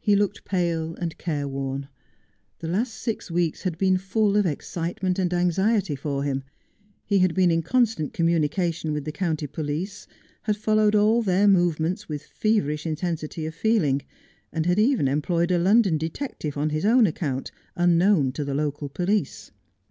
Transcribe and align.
He 0.00 0.16
looked 0.16 0.44
pale 0.44 0.94
and 0.96 1.16
careworn. 1.16 1.88
The 2.58 2.68
last 2.68 2.92
six 2.92 3.30
weeks 3.30 3.62
had 3.62 3.78
been 3.78 3.96
full 3.96 4.36
of 4.36 4.44
excitement 4.44 5.18
and 5.18 5.32
anxiety 5.32 5.96
for 5.96 6.24
him. 6.24 6.42
He 7.06 7.20
had 7.20 7.34
been 7.34 7.50
in 7.50 7.62
constant 7.62 8.12
communication 8.12 8.92
with 8.92 9.06
the 9.06 9.12
county 9.12 9.46
police, 9.46 10.06
had 10.42 10.58
followed 10.58 10.94
all 10.94 11.22
their 11.22 11.48
movements 11.48 12.06
with 12.06 12.22
feverish 12.22 12.84
intensity 12.84 13.46
of 13.46 13.54
feeling, 13.54 14.02
and 14.52 14.66
had 14.66 14.78
even 14.78 15.08
employed 15.08 15.50
a 15.50 15.56
London 15.58 15.96
detective 15.96 16.58
on 16.58 16.68
his 16.68 16.84
own 16.84 17.06
account, 17.06 17.50
unknown 17.76 18.32
to 18.32 18.44
the 18.44 18.52
local 18.52 18.90
police. 18.90 19.52